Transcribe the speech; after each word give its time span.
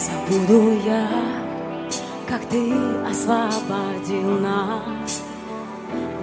Забуду 0.00 0.80
я, 0.82 1.06
как 2.26 2.40
ты 2.46 2.72
освободил 3.06 4.40
нас 4.40 5.20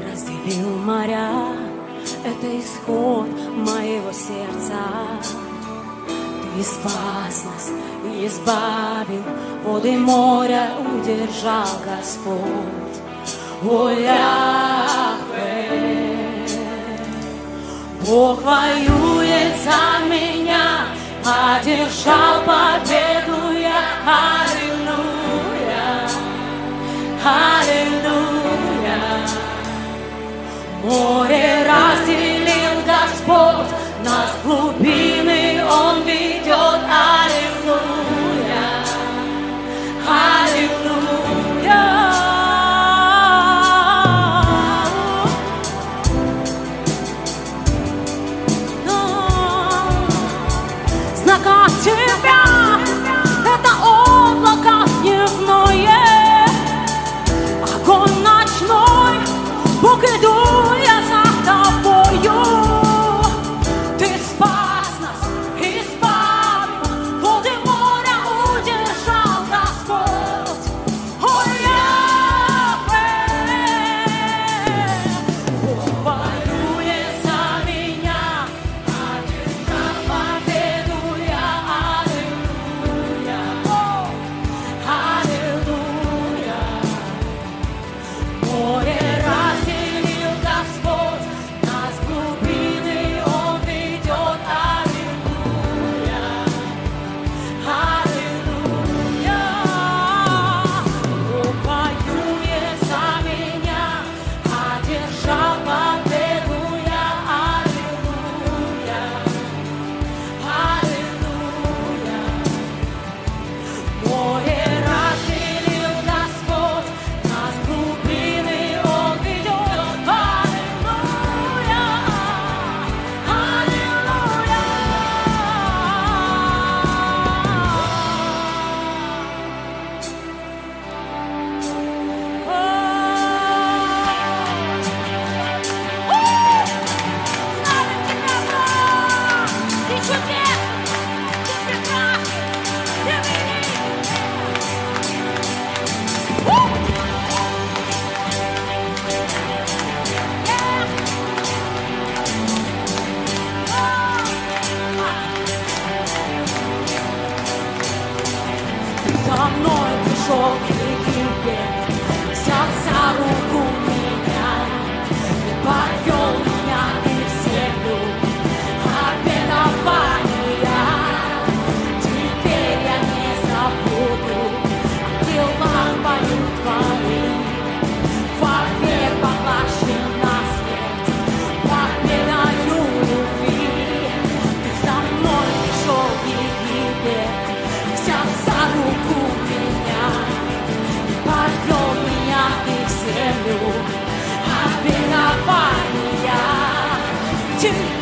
разделил 0.04 0.78
моря. 0.80 1.30
Это 2.26 2.60
исход 2.60 3.30
моего 3.54 4.12
сердца. 4.12 4.82
Ты 6.08 6.64
спас 6.64 7.46
нас 7.46 7.70
избавил 8.26 9.22
Воды 9.64 9.92
моря 9.92 10.72
удержал 10.96 11.68
Господь. 11.86 12.98
О, 13.64 13.90
Яхве 13.90 15.38
Бог 18.08 18.42
воюет 18.42 19.54
за 19.64 20.04
меня 20.06 20.88
Одержал 21.28 22.42
победу. 22.46 23.27
Аллилуйя, 24.10 26.08
Аллилуйя. 27.26 29.00
Море 30.82 31.66
разделил 31.68 32.86
Господь, 32.86 33.68
нас 34.06 34.32
глубины 34.46 35.62
Он 35.70 36.04
видит. 36.04 36.37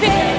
be. 0.07 0.34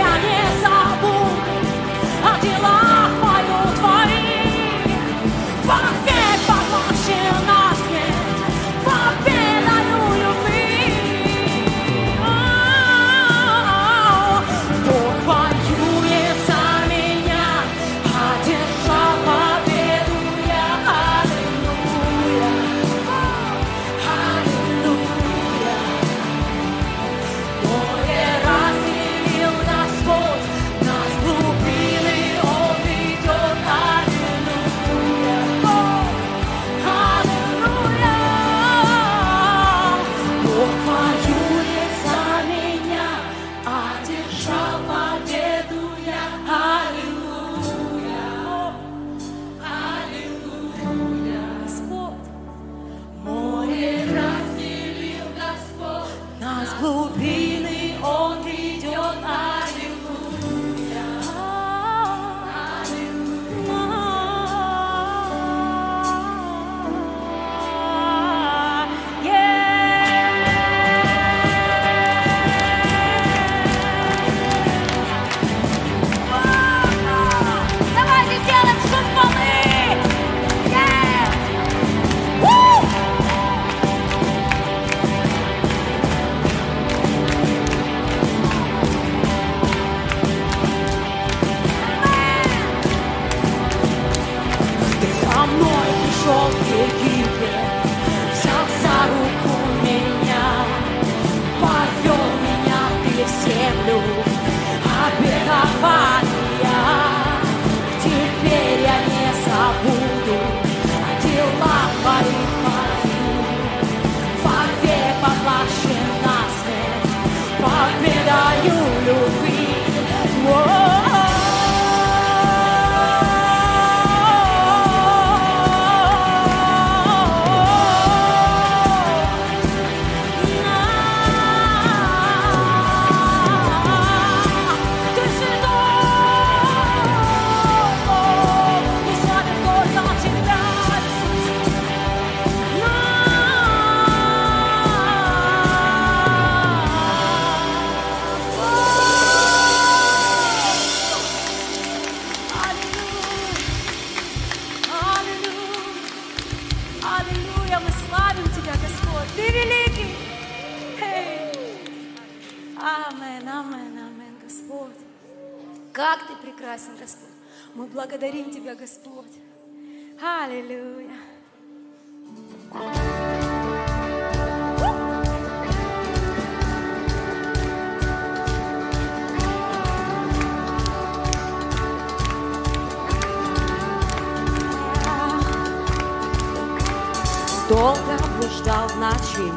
Долго 187.69 188.17
блуждал 188.39 188.87
в 188.89 188.97
ночи, 188.97 189.53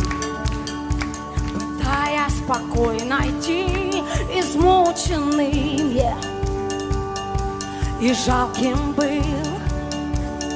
пытаясь 1.53 2.37
спокой 2.37 3.03
найти, 3.05 4.03
измученный 4.33 5.93
я 5.93 6.17
и 8.01 8.11
жалким 8.13 8.93
был. 8.93 9.05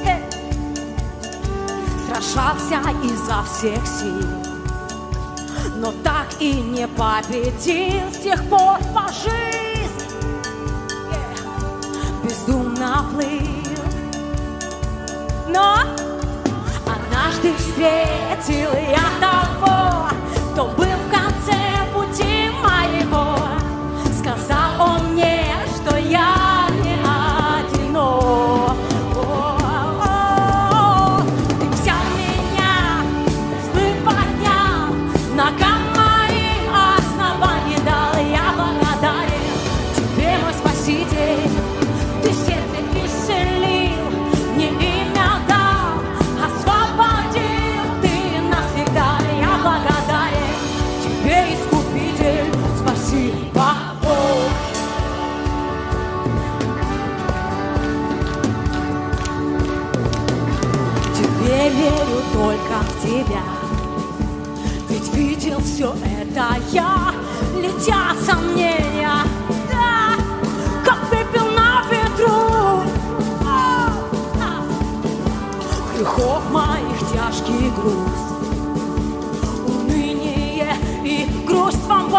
Э! 0.04 0.20
Сражался 2.06 2.80
изо 3.04 3.44
всех 3.44 3.86
сил, 3.86 4.26
но 5.76 5.92
так 6.02 6.26
и 6.40 6.54
не 6.54 6.88
победил 6.88 8.12
с 8.12 8.18
тех 8.18 8.42
пор 8.48 8.78
по 8.92 9.12
жизнь. 9.12 10.08
Э! 11.12 12.26
Бездумно 12.26 13.04
плыл, 13.12 13.48
но 15.48 16.03
если 17.44 17.58
встретил 17.58 18.70
я 18.88 19.04
того, 19.20 20.08
кто 20.52 20.66
был 20.68 20.93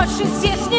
больше 0.05 0.23
всех 0.37 0.74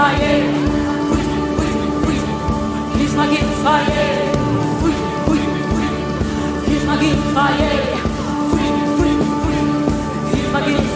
своей, 0.00 0.42
выйди, 1.10 1.38
выйди, 1.58 1.88
выйди, 2.04 3.04
из 3.04 3.14
могилы 3.14 3.52
своей, 3.60 4.32
выйди, 4.80 5.04
выйди, 5.26 5.50
выйди, 5.74 6.74
из 6.74 6.84
могилы 6.86 7.22
своей, 7.32 7.80
выйди, 8.50 8.84
выйди, 8.98 9.24
выйди, 9.44 10.38
из 10.38 10.52
могилы 10.54 10.90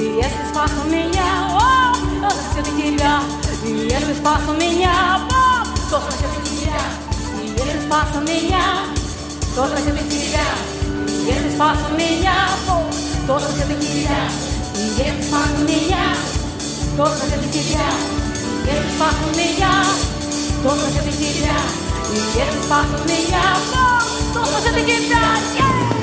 если 0.00 0.44
спас 0.50 0.70
он 0.82 0.90
меня, 0.90 1.24
о, 1.52 1.92
кто 1.92 2.30
спасет 2.30 2.66
и 2.66 2.82
тебя, 2.82 3.20
и 3.64 3.88
если 3.88 4.14
спас 4.14 4.40
он 4.48 4.58
меня, 4.58 5.20
о, 5.30 5.64
кто 5.86 6.00
спасет 6.00 6.30
и 6.42 6.56
тебя, 6.56 6.80
и 7.40 7.46
если 7.46 7.86
спас 7.86 8.08
он 8.16 8.24
меня, 8.24 8.86
кто 9.52 9.66
спасет 9.68 9.94
и 9.94 10.08
тебя, 10.08 10.44
и 10.98 11.26
если 11.26 11.50
спас 11.54 11.78
он 11.88 11.96
меня, 11.96 12.48
о, 12.68 12.82
кто 13.24 13.38
спасет 13.38 13.70
и 13.70 13.86
тебя, 13.86 14.18
и 14.74 14.80
если 14.98 15.22
спас 15.22 15.48
он 15.56 15.64
меня, 15.64 16.16
кто 16.94 17.06
спасет 17.06 17.44
и 17.44 17.58
тебя, 17.58 17.86
и 18.42 18.66
если 18.66 18.96
спас 18.96 19.14
он 19.24 19.38
меня, 19.38 19.84
кто 20.58 20.70
спасет 20.70 21.06
и 21.06 21.12
тебя, 21.12 21.56
и 22.10 22.38
если 22.38 22.66
спас 22.66 22.86
он 22.98 23.06
меня, 23.06 23.56
о, 23.72 24.00
кто 24.32 24.44
спасет 24.44 24.76
и 24.76 24.84
тебя, 24.84 25.93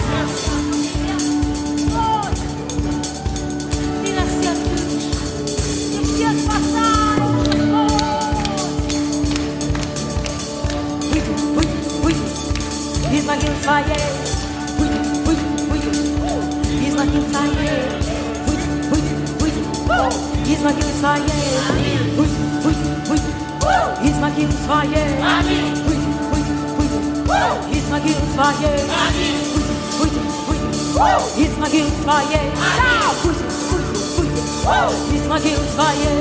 могил 13.31 13.53
своей, 13.63 14.11
выйди, 14.77 15.00
выйди, 15.23 15.47
выйди, 15.69 16.85
из 16.85 16.93
могил 16.95 17.23
своей, 17.31 17.79
выйди, 18.45 18.67
выйди, 18.91 19.13
выйди, 19.39 20.51
из 20.51 20.59
могил 20.61 20.89
своей, 21.00 21.31
выйди, 22.17 22.41
выйди, 22.61 22.89
выйди, 23.07 23.31
из 24.03 24.17
могил 24.17 24.51
своей, 24.65 25.15
выйди, 25.88 26.11
выйди, 26.27 26.53
выйди, 26.75 27.77
из 27.77 27.85
могил 27.89 28.19
своей, 28.35 28.83
выйди, 28.83 29.39
выйди, 30.01 30.19
выйди, 30.50 31.47
из 31.47 31.55
могил 31.57 31.88
своей, 32.03 32.51
выйди, 33.23 33.45
выйди, 33.71 33.95
выйди, 34.17 35.15
из 35.15 35.23
могил 35.27 35.55
своей, 35.73 36.17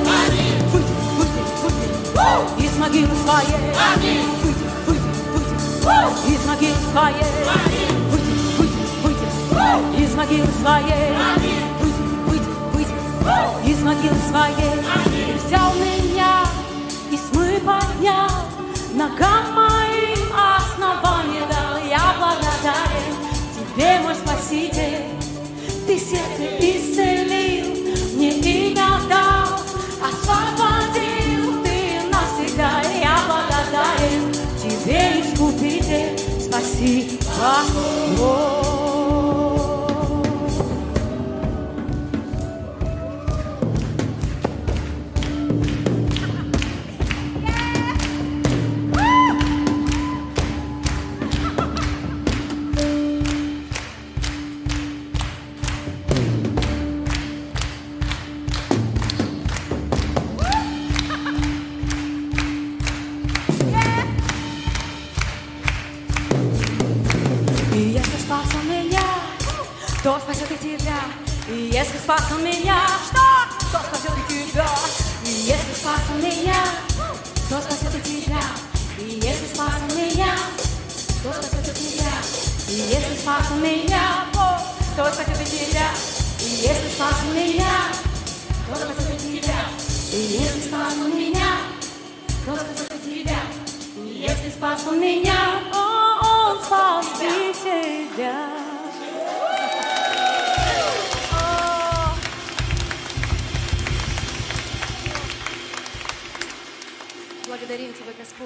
выйди, 0.70 0.94
выйди, 1.18 1.42
выйди, 1.66 2.64
из 2.64 2.76
могил 2.78 3.08
своей, 3.24 4.39
из 5.80 6.46
могил 6.46 6.74
своей, 6.92 7.24
выйди, 8.10 8.32
выйди, 8.58 8.76
выйди, 9.02 10.02
из 10.02 10.14
могил 10.14 10.44
своей, 10.60 11.14
выйди, 11.80 12.02
выйди, 12.26 12.44
выйди, 12.74 13.70
из 13.70 13.82
могил 13.82 14.14
своей. 14.28 14.78
И 15.28 15.38
взял 15.38 15.72
меня 15.74 16.44
и 17.10 17.16
смы 17.16 17.60
поднял, 17.64 18.30
ногам 18.94 19.54
моим 19.54 20.28
основание 20.36 21.42
дал. 21.50 21.82
Я 21.88 22.14
благодарен. 22.18 23.16
Тебе, 23.74 24.00
мой 24.00 24.14
Спаситель, 24.14 25.06
ты 25.86 25.98
сердце 25.98 26.56
исцелил, 26.58 27.66
мне 28.16 28.38
имя 28.38 29.00
дал, 29.08 29.58
освободил 30.06 30.59
спаси 36.80 37.18
Господь. 37.36 38.59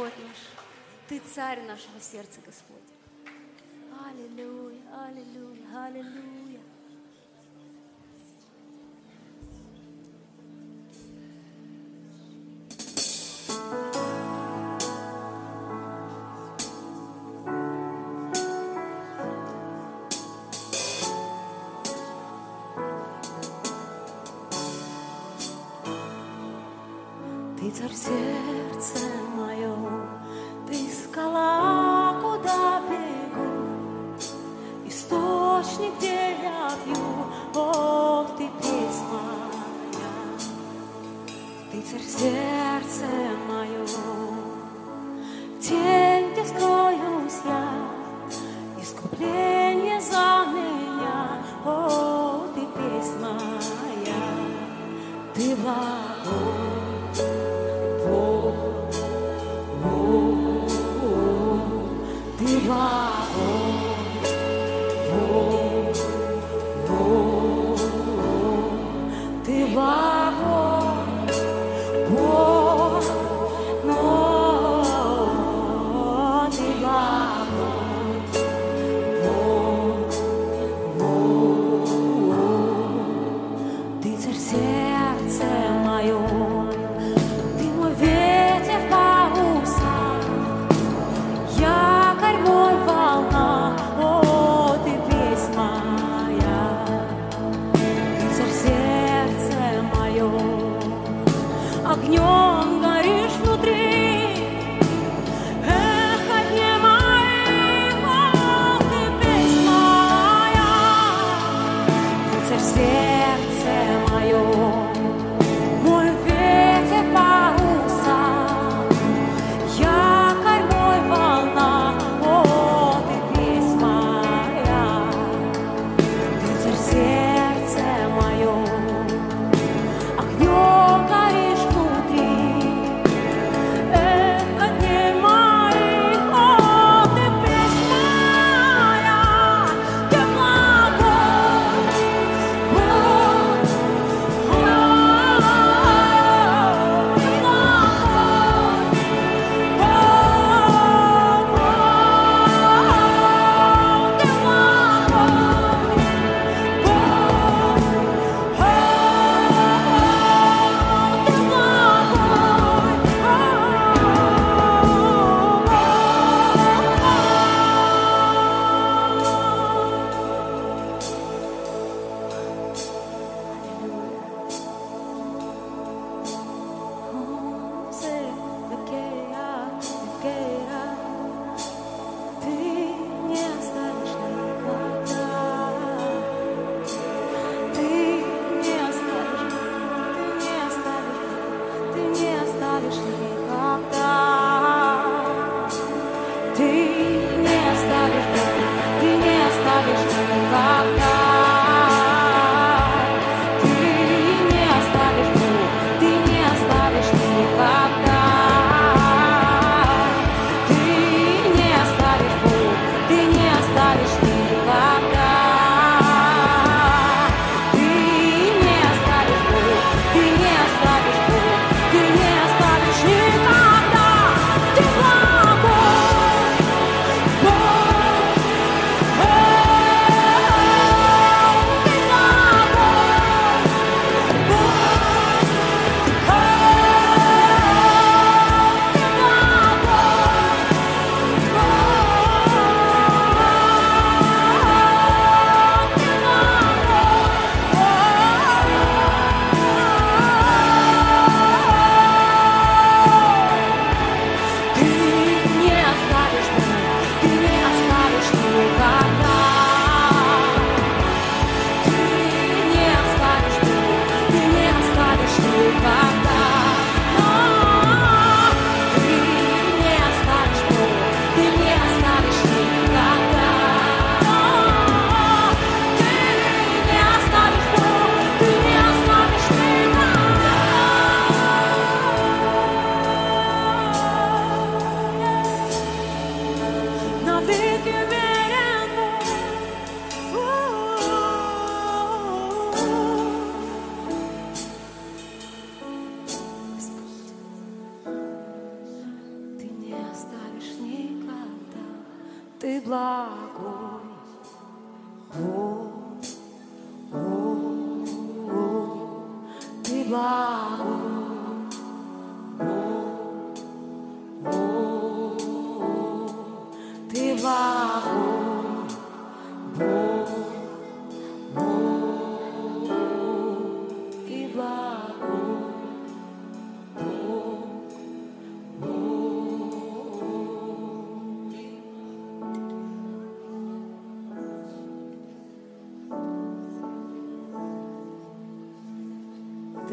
Господь 0.05 0.27
наш. 0.27 0.37
Ты 1.09 1.19
царь 1.35 1.63
нашего 1.63 2.01
сердца, 2.01 2.41
Господь. 2.45 2.77
Аллилуйя, 4.07 4.83
аллилуйя, 5.07 5.85
аллилуйя. 5.87 6.44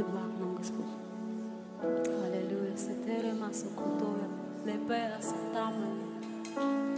Ты 0.00 0.04
благ 0.04 0.30
нам, 0.38 0.54
Господь. 0.56 0.86
Аллилуйя. 1.82 2.76
Сетере 2.76 3.32
масу 3.34 3.66
кутоя. 3.76 4.28
Лепеа 4.64 5.20
сатамы. 5.20 5.86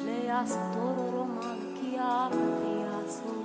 Лея 0.05 0.45
саторо 0.47 1.11
роман. 1.13 1.59
Кия 1.81 2.31
пиасо. 2.31 3.23
Лея. 3.27 3.42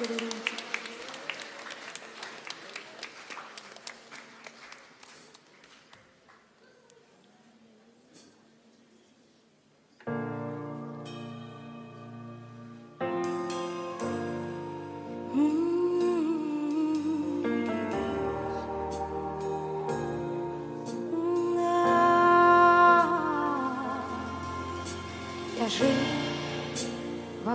Благодарим 0.00 0.30
Тебя. 0.30 0.70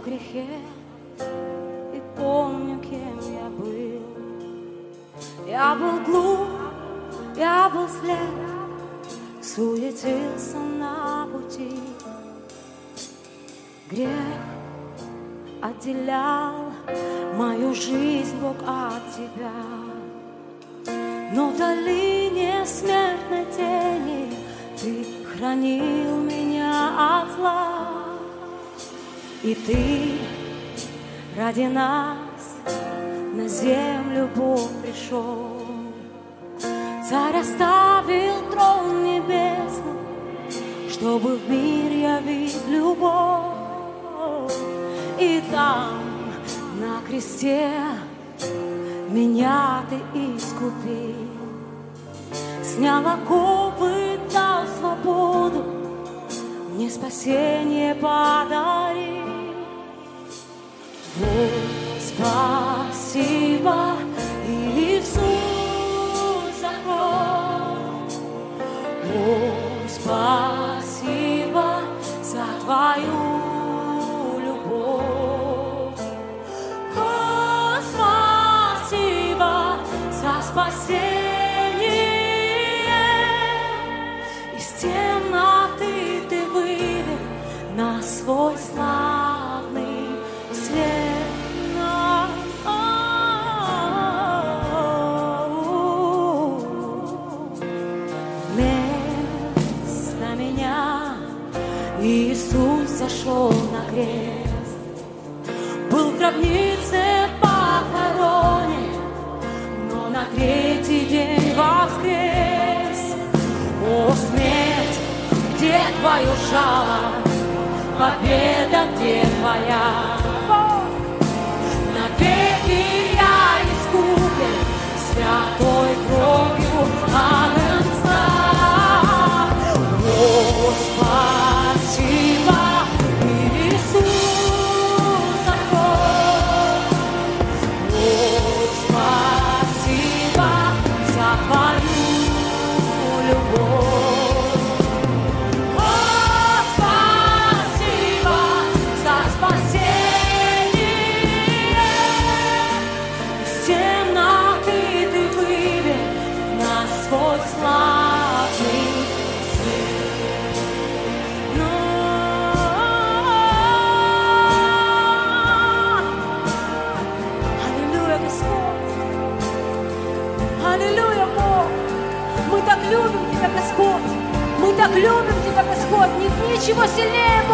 Грехе 0.06 0.46
Грех 13.92 14.10
отделял 15.62 16.74
мою 17.36 17.72
жизнь, 17.76 18.36
Бог, 18.42 18.56
от 18.66 19.04
Тебя. 19.14 19.52
Но 21.32 21.50
в 21.50 21.58
долине 21.58 22.66
смертной 22.66 23.46
тени 23.56 24.34
Ты 24.82 25.06
хранил 25.26 26.18
меня 26.18 27.22
от 27.22 27.32
зла. 27.36 27.92
И 29.44 29.54
Ты 29.54 30.14
ради 31.38 31.68
нас 31.68 32.58
на 33.36 33.48
землю 33.48 34.28
Бог 34.36 34.68
пришел. 34.82 35.62
Царь 37.08 37.38
оставил 37.38 38.50
трон 38.50 39.04
небесный, 39.04 40.90
чтобы 40.90 41.36
в 41.36 41.48
мир 41.48 41.92
явить 41.92 42.68
любовь. 42.68 43.55
И 45.18 45.42
там, 45.50 46.02
на 46.82 47.02
кресте, 47.08 47.72
меня 49.10 49.86
ты 49.90 49.96
искупил. 50.20 51.30
Снял 52.62 53.02
оковы, 53.08 54.20
дал 54.34 54.66
свободу, 54.78 55.64
мне 56.74 56.90
спасение 56.90 57.96
подарил. 57.96 59.26
Бог, 61.18 61.50
спасибо, 62.02 63.94
Иисус, 64.50 65.22
за 66.60 66.72
кровь. 66.84 68.16
Бог, 69.14 69.90
спасибо 69.90 71.80
за 72.22 72.46
Твою 72.66 73.25
за 80.56 80.72
спасение. 80.72 81.15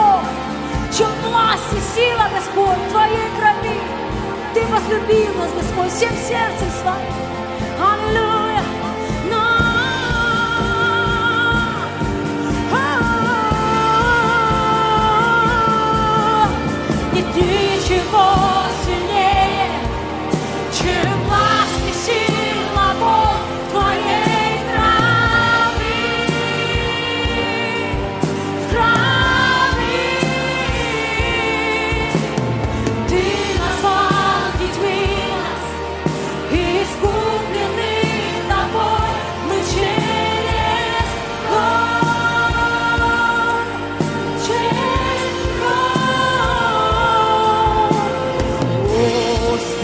Бог, 0.02 0.24
чем 0.98 1.10
власть 1.24 1.74
и 1.74 1.96
сила, 1.96 2.28
Господь, 2.34 2.90
Твоей 2.90 3.30
крови! 3.38 3.80
Ты 4.54 4.66
возлюбил 4.68 5.34
нас, 5.36 5.52
Господь, 5.54 5.92
всем 5.92 6.12
сердцем 6.12 6.70
своим! 6.82 7.14
Аллилуйя! 7.80 8.64
Нет 17.14 17.36
ничего 17.36 18.31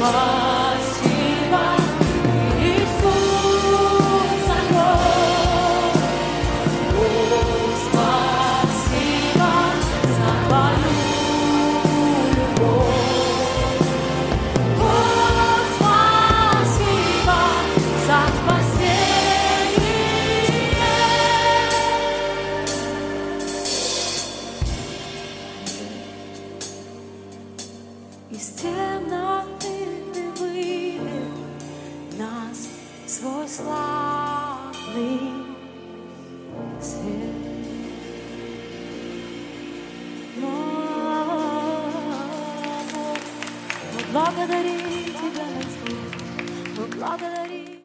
спасибо, 0.07 0.46